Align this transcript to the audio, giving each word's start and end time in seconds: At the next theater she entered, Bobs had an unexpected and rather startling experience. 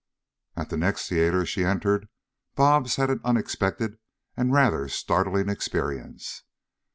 At 0.55 0.71
the 0.71 0.77
next 0.77 1.07
theater 1.09 1.45
she 1.45 1.63
entered, 1.63 2.07
Bobs 2.55 2.95
had 2.95 3.11
an 3.11 3.19
unexpected 3.23 3.99
and 4.35 4.51
rather 4.51 4.87
startling 4.87 5.47
experience. 5.47 6.41